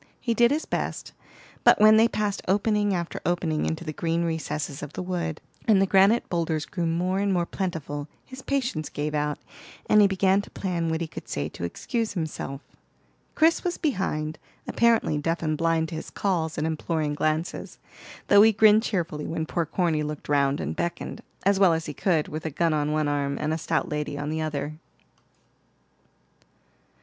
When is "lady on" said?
23.87-24.31